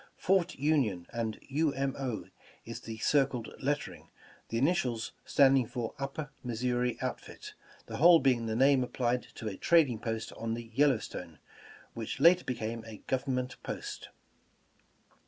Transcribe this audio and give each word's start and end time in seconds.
"Fort 0.17 0.55
Union" 0.55 1.05
and 1.13 1.37
"U. 1.49 1.75
M. 1.75 1.95
O." 1.95 2.25
is 2.65 2.79
the 2.79 2.97
circled 2.97 3.53
lettering, 3.61 4.09
the 4.49 4.57
initials 4.57 5.11
standing 5.25 5.67
for 5.67 5.93
"Upper 5.99 6.31
Missouri 6.43 6.97
Outfit," 7.01 7.53
the 7.85 7.97
whole 7.97 8.17
being 8.19 8.47
the 8.47 8.55
name 8.55 8.83
applied 8.83 9.21
to 9.35 9.47
a 9.47 9.57
trading 9.57 9.99
post 9.99 10.33
on 10.33 10.55
the 10.55 10.71
Yellowstone, 10.73 11.37
which 11.93 12.19
later 12.19 12.43
be 12.43 12.55
came 12.55 12.83
a 12.85 12.97
Government 13.05 13.57
post. 13.61 14.09